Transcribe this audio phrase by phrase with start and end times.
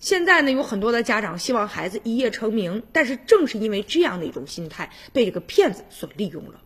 [0.00, 6.62] 现在呢，有很多的家长希望孩子一夜成名，但是正是因为这样的一种心态，被这个骗子所利用了。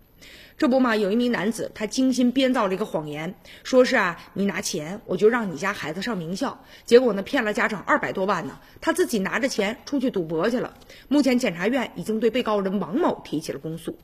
[0.57, 3.34] 这不嘛，有一名男子，他精心编造了一个谎言，
[3.65, 6.65] 说是啊，你拿钱，我就让你家孩子上名校。
[6.84, 10.74] 结果呢，骗了家长二百多万呢，他自己拿着钱出去赌博去了。
[11.08, 13.98] 目前检察院已经对被告人王某提起了公诉。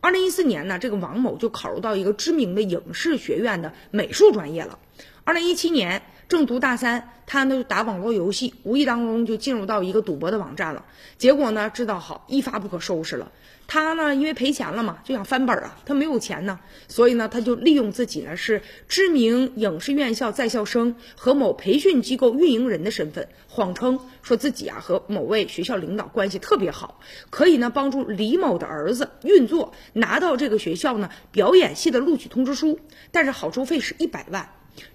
[0.00, 4.80] 二零一四年呢，这个王某就考入到一个知名的影视学院的美术专业了。
[5.22, 10.84] 二零一七年正读大三，他呢就打网络游戏，无意当中就进入到一个赌博的网站了。
[11.18, 13.30] 结果呢，知道好一发不可收拾了。
[13.66, 15.78] 他呢，因为赔钱了嘛，就想翻本啊。
[15.86, 32.78] 他没有钱呢，所以呢，他就利用自己呢是知名影视院校在校生和某培训机构运营人的身份，谎称说自己啊和某位学校领导关系特别好，可以呢帮助李某的儿子运作，拿到这个学校呢表演系的录取通知书，
[33.10, 34.46] 但是好处费是一百万。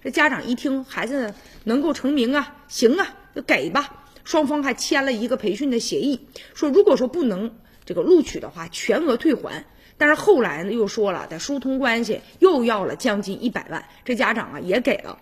[0.02, 1.34] 这家长一听孩子
[1.64, 4.04] 能够成名啊，行啊，就给吧。
[4.24, 6.20] 双方还签了一个培训的协议，
[6.54, 7.50] 说如果说不能
[7.84, 9.64] 这个录取的话，全额退还。
[9.96, 13.84] 但是后来呢，又说了得疏通关系，又要了将近一百万。
[14.04, 15.18] 这家长啊也给了。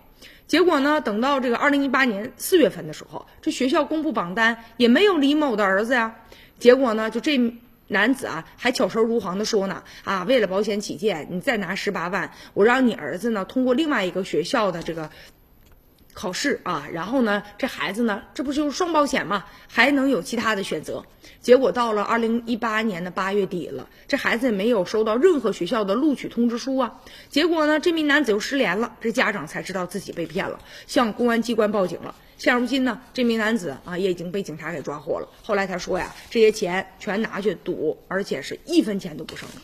[0.47, 6.15] 结果呢，等到这个二零一八年四月份的时候，这学校公布榜单也没有李某的儿子呀。
[6.59, 7.39] 结果呢，就这。
[7.89, 15.11] 男子啊，还巧舌如簧的说呢，啊，为了保险起见，你再拿十八万，我让你儿子呢通过另外一个学校的这个
[16.19, 19.45] 考试啊，然后呢，这孩子呢，这不就是双保险吗？
[19.69, 21.01] 还能有其他的选择。
[21.41, 27.01] 结果到了二零一八年的八月底了，这孩子也没有收到任何学校的录取通知书啊。
[27.29, 30.59] 结果呢，这名男子又失联了，这家长才知道自己被骗了，
[30.89, 32.13] 向公安机关报警了。
[32.37, 35.29] 现如今呢，这名男子啊也已经被警察给抓获了。
[35.45, 39.55] 后来他说呀，这些钱全拿去赌，而且是一分钱都不剩了。